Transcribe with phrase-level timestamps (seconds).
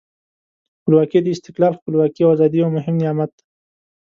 [0.79, 3.43] خپلواکي د استقلال، خپلواکي او آزادۍ یو مهم نعمت دی.